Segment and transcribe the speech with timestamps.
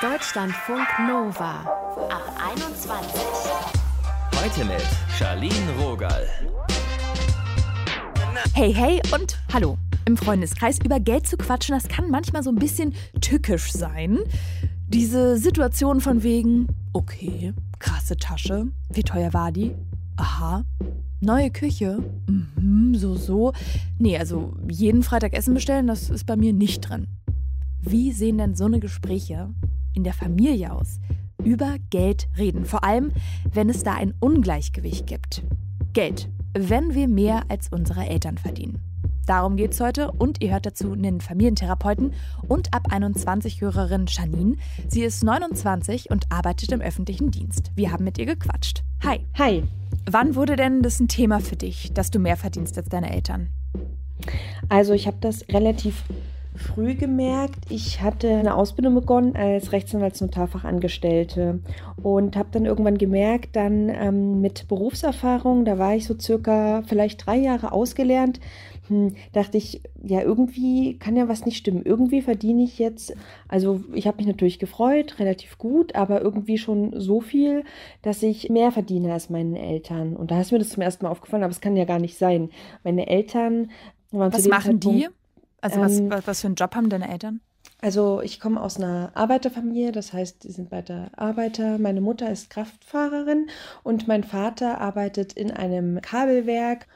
[0.00, 1.60] Deutschlandfunk Nova
[2.08, 3.20] ab 21.
[4.34, 4.82] Heute mit
[5.18, 6.26] Charlene Rogal.
[8.54, 9.76] Hey, hey und hallo.
[10.06, 14.20] Im Freundeskreis über Geld zu quatschen, das kann manchmal so ein bisschen tückisch sein.
[14.86, 19.74] Diese Situation von wegen, okay, krasse Tasche, wie teuer war die?
[20.16, 20.64] Aha,
[21.20, 23.52] neue Küche, mhm, so, so.
[23.98, 27.06] Nee, also jeden Freitag Essen bestellen, das ist bei mir nicht drin.
[27.80, 29.50] Wie sehen denn so eine Gespräche
[29.94, 30.98] in der Familie aus?
[31.44, 33.12] Über Geld reden, vor allem
[33.52, 35.44] wenn es da ein Ungleichgewicht gibt.
[35.92, 38.78] Geld, wenn wir mehr als unsere Eltern verdienen.
[39.26, 42.14] Darum geht es heute und ihr hört dazu einen Familientherapeuten
[42.48, 44.56] und ab 21 Hörerin Janine.
[44.88, 47.70] Sie ist 29 und arbeitet im öffentlichen Dienst.
[47.76, 48.82] Wir haben mit ihr gequatscht.
[49.04, 49.20] Hi.
[49.38, 49.64] Hi.
[50.10, 53.50] Wann wurde denn das ein Thema für dich, dass du mehr verdienst als deine Eltern?
[54.68, 56.04] Also ich habe das relativ
[56.58, 57.58] früh gemerkt.
[57.68, 61.60] Ich hatte eine Ausbildung begonnen als Rechtsanwaltsnotarfachangestellte
[62.02, 67.26] und habe dann irgendwann gemerkt, dann ähm, mit Berufserfahrung, da war ich so circa vielleicht
[67.26, 68.40] drei Jahre ausgelernt,
[68.88, 71.82] hm, dachte ich, ja, irgendwie kann ja was nicht stimmen.
[71.84, 73.14] Irgendwie verdiene ich jetzt,
[73.46, 77.64] also ich habe mich natürlich gefreut, relativ gut, aber irgendwie schon so viel,
[78.02, 80.16] dass ich mehr verdiene als meine Eltern.
[80.16, 82.16] Und da ist mir das zum ersten Mal aufgefallen, aber es kann ja gar nicht
[82.16, 82.50] sein.
[82.82, 83.70] Meine Eltern
[84.10, 85.08] waren Was machen die?
[85.60, 87.40] Also was, ähm, was, was für einen Job haben deine Eltern?
[87.80, 91.78] Also ich komme aus einer Arbeiterfamilie, das heißt, die sind beide Arbeiter.
[91.78, 93.48] Meine Mutter ist Kraftfahrerin
[93.84, 96.86] und mein Vater arbeitet in einem Kabelwerk.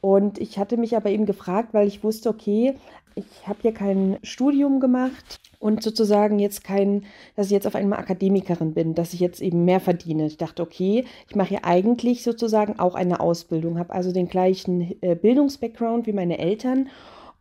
[0.00, 2.76] Und ich hatte mich aber eben gefragt, weil ich wusste, okay,
[3.16, 7.98] ich habe hier kein Studium gemacht und sozusagen jetzt kein, dass ich jetzt auf einmal
[7.98, 10.26] Akademikerin bin, dass ich jetzt eben mehr verdiene.
[10.26, 14.94] Ich dachte, okay, ich mache ja eigentlich sozusagen auch eine Ausbildung, habe also den gleichen
[15.02, 16.88] äh, Bildungsbackground wie meine Eltern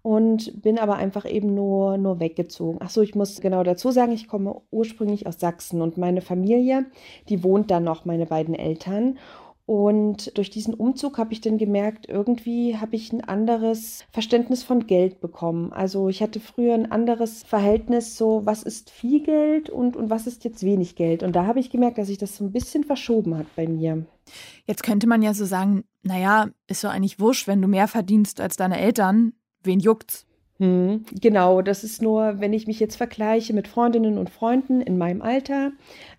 [0.07, 2.81] und bin aber einfach eben nur, nur weggezogen.
[2.81, 6.85] Achso, ich muss genau dazu sagen, ich komme ursprünglich aus Sachsen und meine Familie,
[7.27, 9.19] die wohnt da noch, meine beiden Eltern.
[9.65, 14.87] Und durch diesen Umzug habe ich dann gemerkt, irgendwie habe ich ein anderes Verständnis von
[14.87, 15.73] Geld bekommen.
[15.73, 20.25] Also ich hatte früher ein anderes Verhältnis, so was ist viel Geld und, und was
[20.25, 21.21] ist jetzt wenig Geld.
[21.21, 24.05] Und da habe ich gemerkt, dass sich das so ein bisschen verschoben hat bei mir.
[24.67, 28.39] Jetzt könnte man ja so sagen, naja, ist doch eigentlich wurscht, wenn du mehr verdienst
[28.39, 29.33] als deine Eltern
[29.67, 30.27] wen juckt's?
[30.59, 34.97] Hm, genau, das ist nur, wenn ich mich jetzt vergleiche mit Freundinnen und Freunden in
[34.97, 35.71] meinem Alter,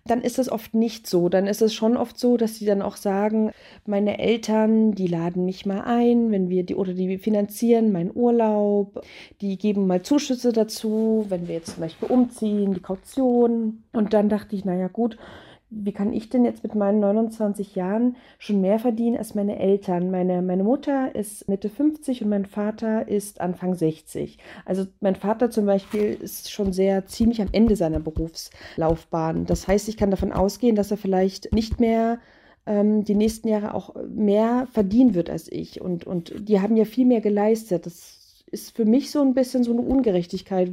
[0.05, 1.27] dann ist es oft nicht so.
[1.27, 3.51] Dann ist es schon oft so, dass sie dann auch sagen,
[3.85, 9.01] meine Eltern, die laden mich mal ein, wenn wir die oder die finanzieren meinen Urlaub,
[9.41, 13.83] die geben mal Zuschüsse dazu, wenn wir jetzt zum Beispiel umziehen, die Kaution.
[13.91, 15.17] Und dann dachte ich, naja gut,
[15.71, 20.09] wie kann ich denn jetzt mit meinen 29 Jahren schon mehr verdienen als meine Eltern?
[20.09, 24.39] Meine, meine Mutter ist Mitte 50 und mein Vater ist Anfang 60.
[24.65, 29.45] Also mein Vater zum Beispiel ist schon sehr ziemlich am Ende seiner Berufslaufbahn.
[29.45, 32.19] Das heißt, ich kann davon ausgehen, dass er vielleicht nicht mehr
[32.65, 35.81] ähm, die nächsten Jahre auch mehr verdienen wird als ich.
[35.81, 37.85] Und, und die haben ja viel mehr geleistet.
[37.85, 38.18] Das
[38.51, 40.71] ist für mich so ein bisschen so eine Ungerechtigkeit.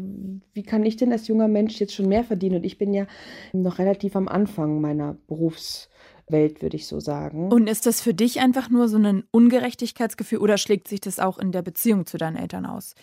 [0.53, 2.56] Wie kann ich denn als junger Mensch jetzt schon mehr verdienen?
[2.56, 3.06] Und ich bin ja
[3.53, 7.53] noch relativ am Anfang meiner Berufswelt, würde ich so sagen.
[7.53, 11.38] Und ist das für dich einfach nur so ein Ungerechtigkeitsgefühl oder schlägt sich das auch
[11.38, 12.94] in der Beziehung zu deinen Eltern aus?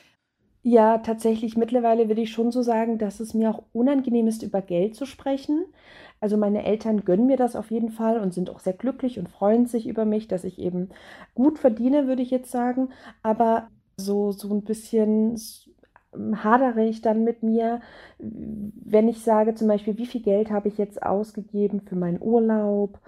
[0.66, 4.62] Ja, tatsächlich mittlerweile würde ich schon so sagen, dass es mir auch unangenehm ist, über
[4.62, 5.66] Geld zu sprechen.
[6.22, 9.28] Also meine Eltern gönnen mir das auf jeden Fall und sind auch sehr glücklich und
[9.28, 10.88] freuen sich über mich, dass ich eben
[11.35, 12.91] gut verdiene, würde ich jetzt sagen.
[13.23, 13.67] Aber
[14.03, 15.38] so, so ein bisschen
[16.44, 17.81] hadere ich dann mit mir,
[18.19, 23.00] wenn ich sage zum Beispiel, wie viel Geld habe ich jetzt ausgegeben für meinen Urlaub?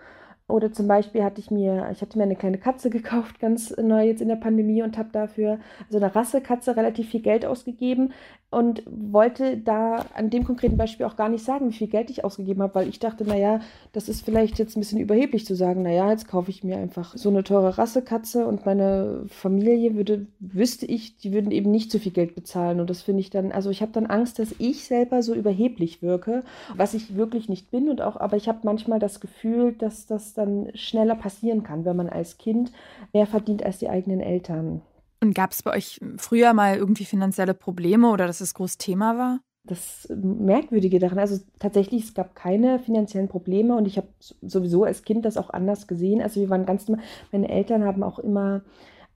[0.47, 4.05] Oder zum Beispiel hatte ich mir, ich hatte mir eine kleine Katze gekauft, ganz neu
[4.05, 8.13] jetzt in der Pandemie und habe dafür so eine Rassekatze relativ viel Geld ausgegeben
[8.55, 12.23] und wollte da an dem konkreten Beispiel auch gar nicht sagen, wie viel Geld ich
[12.23, 13.59] ausgegeben habe, weil ich dachte, naja,
[13.91, 17.17] das ist vielleicht jetzt ein bisschen überheblich zu sagen, naja, jetzt kaufe ich mir einfach
[17.17, 21.99] so eine teure Rassekatze und meine Familie würde, wüsste ich, die würden eben nicht so
[21.99, 24.85] viel Geld bezahlen und das finde ich dann, also ich habe dann Angst, dass ich
[24.85, 26.45] selber so überheblich wirke,
[26.77, 30.33] was ich wirklich nicht bin und auch, aber ich habe manchmal das Gefühl, dass das
[30.33, 32.71] dann schneller passieren kann, wenn man als Kind
[33.11, 34.81] mehr verdient als die eigenen Eltern.
[35.21, 39.17] Und gab es bei euch früher mal irgendwie finanzielle Probleme oder dass es groß Thema
[39.17, 39.39] war?
[39.63, 45.03] Das Merkwürdige daran, also tatsächlich, es gab keine finanziellen Probleme und ich habe sowieso als
[45.03, 46.21] Kind das auch anders gesehen.
[46.21, 46.85] Also wir waren ganz,
[47.31, 48.61] meine Eltern haben auch immer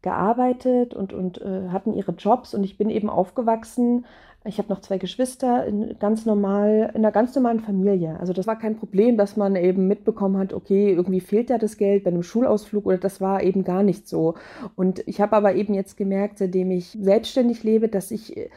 [0.01, 4.06] gearbeitet und, und äh, hatten ihre Jobs und ich bin eben aufgewachsen
[4.45, 8.18] ich habe noch zwei Geschwister in ganz normal, in einer ganz normalen Familie.
[8.19, 11.77] Also das war kein Problem, dass man eben mitbekommen hat, okay, irgendwie fehlt ja das
[11.77, 14.36] Geld bei einem Schulausflug oder das war eben gar nicht so.
[14.75, 18.50] Und ich habe aber eben jetzt gemerkt, seitdem ich selbstständig lebe, dass ich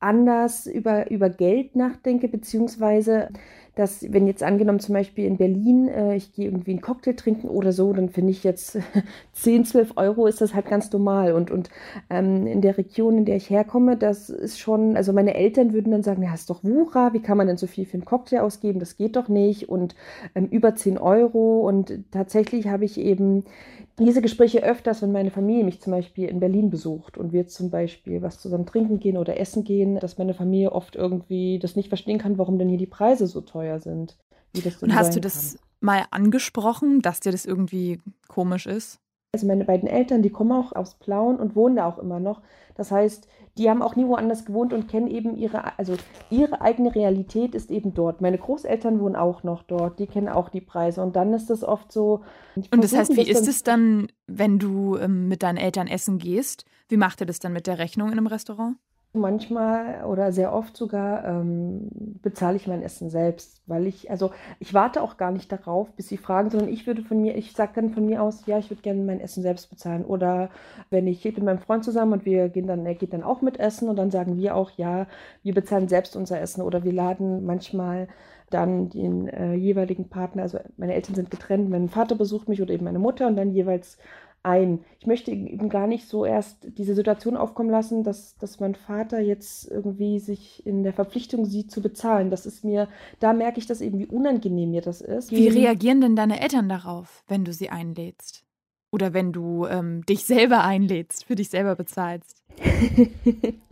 [0.00, 3.30] anders über, über Geld nachdenke, beziehungsweise
[3.76, 7.48] dass, wenn jetzt angenommen zum Beispiel in Berlin, äh, ich gehe irgendwie einen Cocktail trinken
[7.48, 8.78] oder so, dann finde ich jetzt
[9.34, 11.34] 10, 12 Euro ist das halt ganz normal.
[11.34, 11.68] Und, und
[12.08, 15.92] ähm, in der Region, in der ich herkomme, das ist schon, also meine Eltern würden
[15.92, 18.40] dann sagen, ja, ist doch Wucher, wie kann man denn so viel für einen Cocktail
[18.40, 18.80] ausgeben?
[18.80, 19.68] Das geht doch nicht.
[19.68, 19.94] Und
[20.34, 21.68] ähm, über 10 Euro.
[21.68, 23.44] Und tatsächlich habe ich eben
[23.98, 27.70] diese Gespräche öfters, wenn meine Familie mich zum Beispiel in Berlin besucht und wir zum
[27.70, 31.88] Beispiel was zusammen trinken gehen oder essen gehen, dass meine Familie oft irgendwie das nicht
[31.88, 34.16] verstehen kann, warum denn hier die Preise so teuer sind.
[34.80, 35.60] und hast du das kann.
[35.80, 39.00] mal angesprochen, dass dir das irgendwie komisch ist?
[39.34, 42.40] Also meine beiden Eltern, die kommen auch aus Plauen und wohnen da auch immer noch.
[42.74, 43.28] Das heißt,
[43.58, 45.96] die haben auch nie woanders gewohnt und kennen eben ihre, also
[46.30, 48.20] ihre eigene Realität ist eben dort.
[48.20, 51.64] Meine Großeltern wohnen auch noch dort, die kennen auch die Preise und dann ist das
[51.64, 52.22] oft so.
[52.54, 56.64] Und das heißt, wie ist es dann, wenn du ähm, mit deinen Eltern essen gehst?
[56.88, 58.76] Wie macht ihr das dann mit der Rechnung in einem Restaurant?
[59.16, 61.88] Manchmal oder sehr oft sogar ähm,
[62.22, 64.30] bezahle ich mein Essen selbst, weil ich, also
[64.60, 67.52] ich warte auch gar nicht darauf, bis sie fragen, sondern ich würde von mir, ich
[67.52, 70.04] sage dann von mir aus, ja, ich würde gerne mein Essen selbst bezahlen.
[70.04, 70.50] Oder
[70.90, 73.58] wenn ich mit meinem Freund zusammen und wir gehen dann, er geht dann auch mit
[73.58, 75.06] Essen und dann sagen wir auch, ja,
[75.42, 78.08] wir bezahlen selbst unser Essen oder wir laden manchmal
[78.50, 82.72] dann den äh, jeweiligen Partner, also meine Eltern sind getrennt, mein Vater besucht mich oder
[82.72, 83.98] eben meine Mutter und dann jeweils
[84.46, 84.84] ein.
[85.00, 89.18] Ich möchte eben gar nicht so erst diese Situation aufkommen lassen, dass, dass mein Vater
[89.20, 92.30] jetzt irgendwie sich in der Verpflichtung sieht zu bezahlen.
[92.30, 92.88] Das ist mir,
[93.20, 95.30] da merke ich das eben, wie unangenehm mir das ist.
[95.32, 98.44] Wie reagieren denn deine Eltern darauf, wenn du sie einlädst?
[98.92, 102.44] Oder wenn du ähm, dich selber einlädst, für dich selber bezahlst?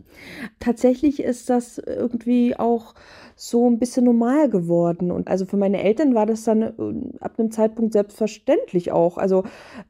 [0.59, 2.93] Tatsächlich ist das irgendwie auch
[3.35, 5.11] so ein bisschen normal geworden.
[5.11, 6.73] Und also für meine Eltern war das dann äh,
[7.19, 9.17] ab einem Zeitpunkt selbstverständlich auch.
[9.17, 9.43] Also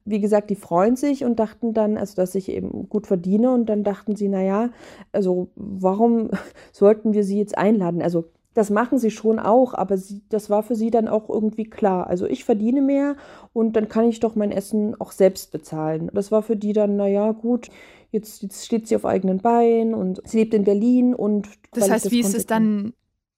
[0.04, 3.68] wie gesagt, die freuen sich und dachten dann, also dass ich eben gut verdiene und
[3.68, 4.70] dann dachten sie, naja,
[5.12, 6.32] also warum
[6.72, 8.02] sollten wir sie jetzt einladen?
[8.02, 8.26] Also
[8.56, 12.08] das machen sie schon auch, aber sie, das war für sie dann auch irgendwie klar.
[12.08, 13.18] Also ich verdiene mehr
[13.54, 16.10] und dann kann ich doch mein Essen auch selbst bezahlen.
[16.14, 17.68] Das war für die dann, naja, gut,
[18.12, 21.50] jetzt, jetzt steht sie auf eigenen Beinen und sie lebt in Berlin und.
[21.74, 22.94] Das heißt, das wie ist es dann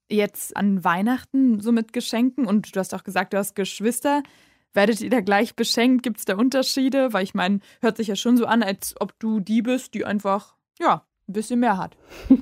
[0.08, 2.46] jetzt an Weihnachten so mit Geschenken?
[2.46, 4.22] Und du hast auch gesagt, du hast Geschwister.
[4.74, 6.04] Werdet ihr da gleich beschenkt?
[6.04, 7.12] Gibt es da Unterschiede?
[7.12, 10.06] Weil ich meine, hört sich ja schon so an, als ob du die bist, die
[10.06, 11.98] einfach, ja, ein bisschen mehr hat.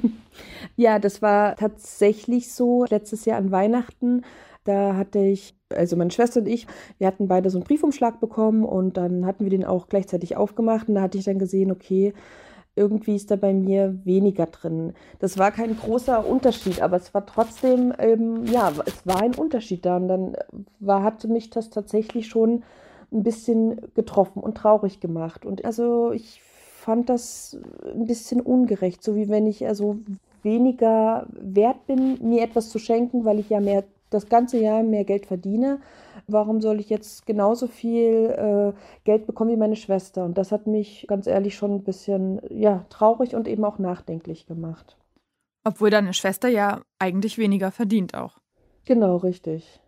[0.75, 2.85] ja, das war tatsächlich so.
[2.89, 4.23] Letztes Jahr an Weihnachten,
[4.63, 6.67] da hatte ich, also meine Schwester und ich,
[6.97, 10.89] wir hatten beide so einen Briefumschlag bekommen und dann hatten wir den auch gleichzeitig aufgemacht
[10.89, 12.13] und da hatte ich dann gesehen, okay,
[12.75, 14.93] irgendwie ist da bei mir weniger drin.
[15.19, 19.85] Das war kein großer Unterschied, aber es war trotzdem, ähm, ja, es war ein Unterschied
[19.85, 19.95] da.
[19.97, 20.35] Und dann
[20.79, 22.63] war, hatte mich das tatsächlich schon
[23.13, 25.45] ein bisschen getroffen und traurig gemacht.
[25.45, 26.41] Und also ich
[26.85, 29.97] fand das ein bisschen ungerecht, so wie wenn ich also
[30.43, 35.03] weniger wert bin, mir etwas zu schenken, weil ich ja mehr das ganze Jahr mehr
[35.03, 35.81] Geld verdiene.
[36.27, 40.23] Warum soll ich jetzt genauso viel äh, Geld bekommen wie meine Schwester?
[40.23, 44.45] Und das hat mich ganz ehrlich schon ein bisschen ja, traurig und eben auch nachdenklich
[44.45, 44.95] gemacht.
[45.63, 48.37] Obwohl deine Schwester ja eigentlich weniger verdient auch.
[48.85, 49.79] Genau, richtig.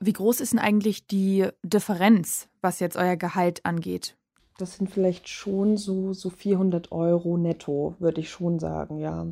[0.00, 4.16] Wie groß ist denn eigentlich die Differenz, was jetzt euer Gehalt angeht?
[4.58, 9.26] Das sind vielleicht schon so, so 400 Euro netto, würde ich schon sagen, ja.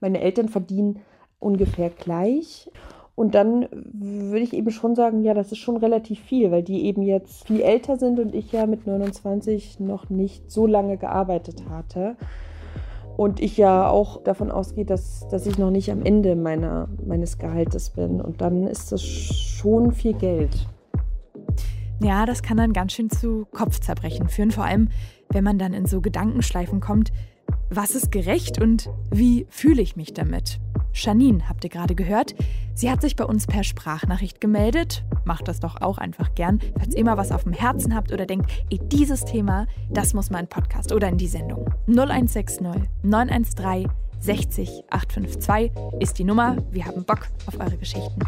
[0.00, 1.00] Meine Eltern verdienen
[1.38, 2.70] ungefähr gleich
[3.20, 6.86] und dann würde ich eben schon sagen, ja, das ist schon relativ viel, weil die
[6.86, 11.68] eben jetzt viel älter sind und ich ja mit 29 noch nicht so lange gearbeitet
[11.68, 12.16] hatte.
[13.18, 17.36] Und ich ja auch davon ausgehe, dass, dass ich noch nicht am Ende meiner, meines
[17.36, 18.22] Gehaltes bin.
[18.22, 20.66] Und dann ist das schon viel Geld.
[22.02, 24.88] Ja, das kann dann ganz schön zu Kopfzerbrechen führen, vor allem
[25.28, 27.12] wenn man dann in so Gedankenschleifen kommt,
[27.68, 30.58] was ist gerecht und wie fühle ich mich damit?
[30.92, 32.34] Janine habt ihr gerade gehört.
[32.74, 35.04] Sie hat sich bei uns per Sprachnachricht gemeldet.
[35.24, 38.26] Macht das doch auch einfach gern, falls ihr mal was auf dem Herzen habt oder
[38.26, 41.66] denkt, ey, dieses Thema, das muss mal in Podcast oder in die Sendung.
[41.86, 42.60] 0160
[43.02, 43.90] 913
[44.20, 46.56] 60 852 ist die Nummer.
[46.70, 48.20] Wir haben Bock auf eure Geschichten.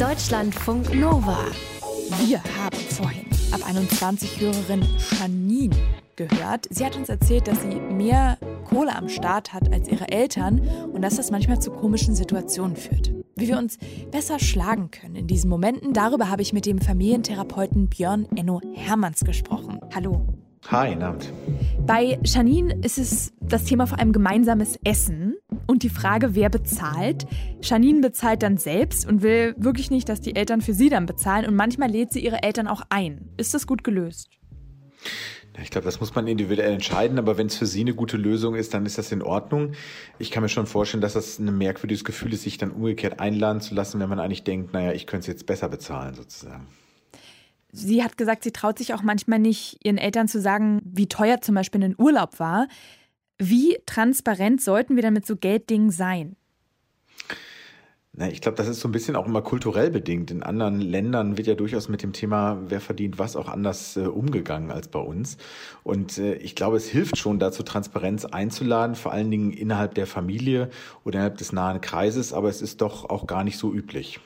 [0.00, 1.36] Deutschlandfunk Nova.
[2.24, 4.82] Wir haben vorhin ab 21 Hörerin
[5.20, 5.76] Janine
[6.16, 6.66] gehört.
[6.70, 11.02] Sie hat uns erzählt, dass sie mehr Kohle am Start hat als ihre Eltern und
[11.02, 13.12] dass das manchmal zu komischen Situationen führt.
[13.36, 13.76] Wie wir uns
[14.10, 19.20] besser schlagen können in diesen Momenten, darüber habe ich mit dem Familientherapeuten Björn Enno Hermanns
[19.20, 19.80] gesprochen.
[19.94, 20.26] Hallo.
[20.68, 21.30] Hi, Namt.
[21.86, 25.34] Bei Janine ist es das Thema vor allem gemeinsames Essen
[25.70, 27.26] und die Frage, wer bezahlt.
[27.62, 31.46] Janine bezahlt dann selbst und will wirklich nicht, dass die Eltern für sie dann bezahlen
[31.46, 33.30] und manchmal lädt sie ihre Eltern auch ein.
[33.36, 34.30] Ist das gut gelöst?
[35.62, 38.54] Ich glaube, das muss man individuell entscheiden, aber wenn es für Sie eine gute Lösung
[38.54, 39.72] ist, dann ist das in Ordnung.
[40.18, 43.60] Ich kann mir schon vorstellen, dass das ein merkwürdiges Gefühl ist, sich dann umgekehrt einladen
[43.60, 46.66] zu lassen, wenn man eigentlich denkt, naja, ich könnte es jetzt besser bezahlen sozusagen.
[47.72, 51.40] Sie hat gesagt, sie traut sich auch manchmal nicht, ihren Eltern zu sagen, wie teuer
[51.40, 52.66] zum Beispiel ein Urlaub war.
[53.42, 56.36] Wie transparent sollten wir denn mit so Gelddingen sein?
[58.12, 60.30] Na, ich glaube, das ist so ein bisschen auch immer kulturell bedingt.
[60.30, 64.00] In anderen Ländern wird ja durchaus mit dem Thema, wer verdient was, auch anders äh,
[64.00, 65.38] umgegangen als bei uns.
[65.84, 70.06] Und äh, ich glaube, es hilft schon dazu, Transparenz einzuladen, vor allen Dingen innerhalb der
[70.06, 70.68] Familie
[71.04, 74.20] oder innerhalb des nahen Kreises, aber es ist doch auch gar nicht so üblich.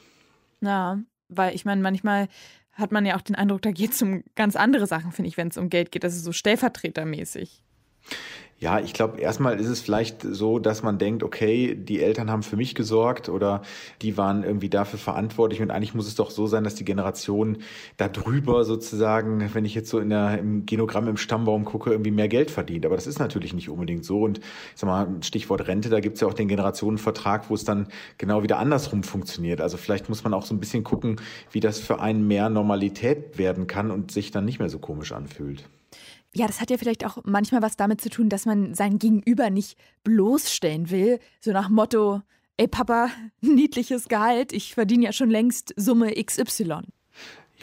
[0.61, 2.27] Ja, weil ich meine, manchmal
[2.73, 5.37] hat man ja auch den Eindruck, da geht es um ganz andere Sachen, finde ich,
[5.37, 6.03] wenn es um Geld geht.
[6.03, 7.63] Das ist so stellvertretermäßig.
[8.61, 12.43] Ja, ich glaube, erstmal ist es vielleicht so, dass man denkt, okay, die Eltern haben
[12.43, 13.63] für mich gesorgt oder
[14.01, 17.59] die waren irgendwie dafür verantwortlich und eigentlich muss es doch so sein, dass die Generation
[17.97, 22.13] da drüber sozusagen, wenn ich jetzt so in der, im Genogramm im Stammbaum gucke, irgendwie
[22.13, 22.87] mehr Geld verdient.
[22.87, 24.45] Aber das ist natürlich nicht unbedingt so und ich
[24.77, 28.59] sag mal, Stichwort Rente, da gibt's ja auch den Generationenvertrag, wo es dann genau wieder
[28.59, 29.61] andersrum funktioniert.
[29.61, 31.21] Also vielleicht muss man auch so ein bisschen gucken,
[31.51, 35.13] wie das für einen mehr Normalität werden kann und sich dann nicht mehr so komisch
[35.13, 35.65] anfühlt.
[36.37, 39.51] Ja, das hat ja vielleicht auch manchmal was damit zu tun, dass man sein Gegenüber
[39.51, 41.21] nicht bloßstellen will.
[41.41, 42.23] So nach Motto,
[42.57, 43.11] ey Papa,
[43.41, 46.81] niedliches Gehalt, ich verdiene ja schon längst Summe XY.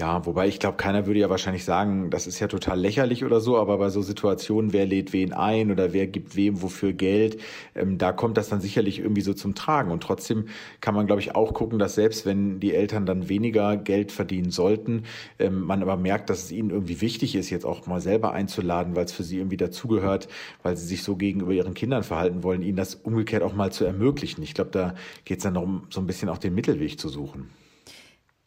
[0.01, 3.39] Ja, wobei ich glaube, keiner würde ja wahrscheinlich sagen, das ist ja total lächerlich oder
[3.39, 7.39] so, aber bei so Situationen, wer lädt wen ein oder wer gibt wem wofür Geld,
[7.75, 9.91] ähm, da kommt das dann sicherlich irgendwie so zum Tragen.
[9.91, 10.47] Und trotzdem
[10.79, 14.49] kann man, glaube ich, auch gucken, dass selbst wenn die Eltern dann weniger Geld verdienen
[14.49, 15.03] sollten,
[15.37, 18.95] ähm, man aber merkt, dass es ihnen irgendwie wichtig ist, jetzt auch mal selber einzuladen,
[18.95, 20.27] weil es für sie irgendwie dazugehört,
[20.63, 23.85] weil sie sich so gegenüber ihren Kindern verhalten wollen, ihnen das umgekehrt auch mal zu
[23.85, 24.41] ermöglichen.
[24.41, 27.60] Ich glaube, da geht es dann darum, so ein bisschen auch den Mittelweg zu suchen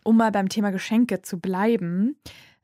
[0.05, 2.17] um mal beim Thema Geschenke zu bleiben,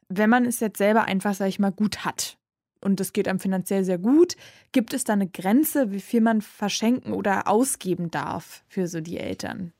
[0.08, 2.38] wenn man es jetzt selber einfach, sag ich mal, gut hat
[2.80, 4.36] und es geht einem finanziell sehr gut,
[4.72, 9.18] gibt es da eine Grenze, wie viel man verschenken oder ausgeben darf für so die
[9.18, 9.72] Eltern?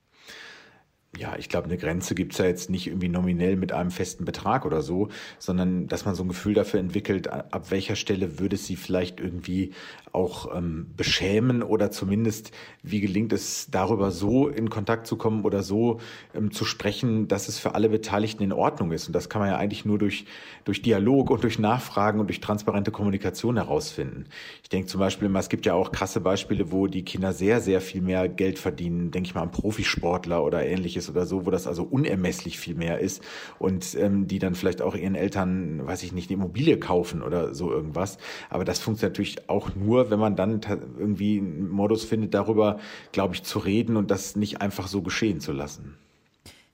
[1.18, 4.64] Ja, ich glaube, eine Grenze gibt's ja jetzt nicht irgendwie nominell mit einem festen Betrag
[4.64, 5.08] oder so,
[5.40, 9.18] sondern dass man so ein Gefühl dafür entwickelt, ab welcher Stelle würde es sie vielleicht
[9.18, 9.72] irgendwie
[10.12, 12.52] auch ähm, beschämen oder zumindest,
[12.82, 16.00] wie gelingt es darüber so in Kontakt zu kommen oder so
[16.34, 19.06] ähm, zu sprechen, dass es für alle Beteiligten in Ordnung ist.
[19.06, 20.26] Und das kann man ja eigentlich nur durch,
[20.64, 24.26] durch Dialog und durch Nachfragen und durch transparente Kommunikation herausfinden.
[24.62, 27.60] Ich denke zum Beispiel immer, es gibt ja auch krasse Beispiele, wo die Kinder sehr,
[27.60, 29.10] sehr viel mehr Geld verdienen.
[29.10, 32.74] Denke ich mal an Profisportler oder ähnliches ähnliches oder so, wo das also unermesslich viel
[32.74, 33.22] mehr ist
[33.58, 37.54] und ähm, die dann vielleicht auch ihren Eltern, weiß ich nicht, eine Immobilie kaufen oder
[37.54, 38.18] so irgendwas.
[38.48, 40.60] Aber das funktioniert natürlich auch nur, wenn man dann
[40.98, 42.78] irgendwie einen Modus findet, darüber,
[43.12, 45.96] glaube ich, zu reden und das nicht einfach so geschehen zu lassen.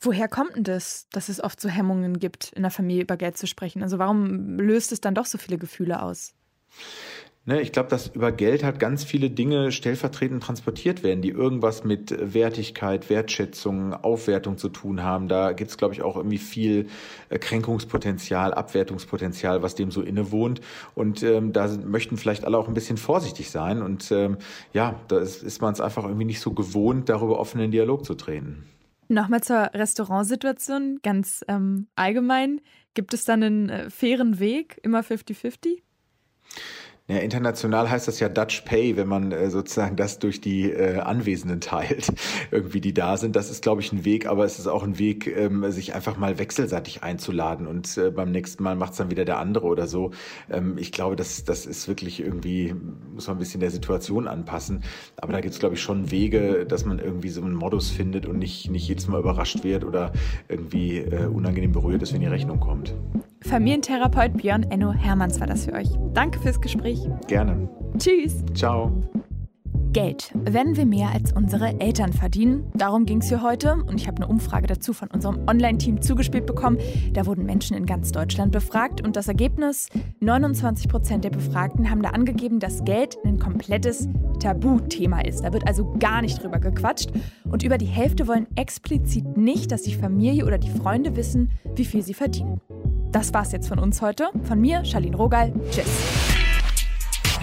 [0.01, 3.39] Woher kommt denn das, dass es oft so Hemmungen gibt, in der Familie über Geld
[3.39, 3.83] zu sprechen?
[3.83, 6.35] Also warum löst es dann doch so viele Gefühle aus?
[7.49, 11.85] Ne, ich glaube, dass über Geld halt ganz viele Dinge stellvertretend transportiert werden, die irgendwas
[11.85, 15.29] mit Wertigkeit, Wertschätzung, Aufwertung zu tun haben.
[15.29, 16.89] Da gibt's, glaube ich, auch irgendwie viel
[17.29, 20.61] äh, Kränkungspotenzial, Abwertungspotenzial, was dem so innewohnt.
[20.97, 23.81] Und ähm, da möchten vielleicht alle auch ein bisschen vorsichtig sein.
[23.81, 24.39] Und ähm,
[24.73, 28.05] ja, da ist, ist man es einfach irgendwie nicht so gewohnt, darüber offen in Dialog
[28.05, 28.65] zu treten.
[29.07, 32.61] Nochmal zur Restaurantsituation, ganz ähm, allgemein.
[32.95, 35.86] Gibt es dann einen äh, fairen Weg, immer 50-50?
[37.09, 40.99] Ja, international heißt das ja Dutch Pay, wenn man äh, sozusagen das durch die äh,
[40.99, 42.13] Anwesenden teilt,
[42.51, 43.37] irgendwie die da sind.
[43.37, 46.17] Das ist, glaube ich, ein Weg, aber es ist auch ein Weg, ähm, sich einfach
[46.17, 49.87] mal wechselseitig einzuladen und äh, beim nächsten Mal macht es dann wieder der andere oder
[49.87, 50.11] so.
[50.51, 52.75] Ähm, ich glaube, das, das ist wirklich irgendwie,
[53.15, 54.83] muss man ein bisschen der Situation anpassen.
[55.17, 58.27] Aber da gibt es, glaube ich, schon Wege, dass man irgendwie so einen Modus findet
[58.27, 60.11] und nicht, nicht jedes Mal überrascht wird oder
[60.49, 62.97] irgendwie äh, unangenehm berührt ist, wenn die Rechnung kommt.
[63.49, 65.89] Familientherapeut Björn Enno Hermanns war das für euch.
[66.15, 66.99] Danke fürs Gespräch.
[67.29, 67.69] Gerne.
[67.97, 68.45] Tschüss.
[68.55, 68.93] Ciao.
[69.93, 70.33] Geld.
[70.35, 72.65] Wenn wir mehr als unsere Eltern verdienen?
[72.75, 76.45] Darum ging es hier heute und ich habe eine Umfrage dazu von unserem Online-Team zugespielt
[76.45, 76.79] bekommen.
[77.13, 79.89] Da wurden Menschen in ganz Deutschland befragt und das Ergebnis:
[80.21, 84.09] 29 Prozent der Befragten haben da angegeben, dass Geld ein komplettes
[84.41, 85.45] Tabuthema ist.
[85.45, 87.11] Da wird also gar nicht drüber gequatscht
[87.45, 91.85] und über die Hälfte wollen explizit nicht, dass die Familie oder die Freunde wissen, wie
[91.85, 92.61] viel sie verdienen.
[93.13, 94.29] Das war's jetzt von uns heute.
[94.45, 95.53] Von mir, Charlene Rogal.
[95.71, 95.87] Tschüss.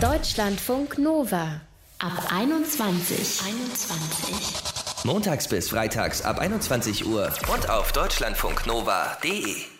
[0.01, 1.61] Deutschlandfunk Nova.
[1.99, 3.41] Ab 21.
[3.45, 5.05] 21.
[5.05, 9.72] Montags bis freitags ab 21 Uhr und auf deutschlandfunknova.de.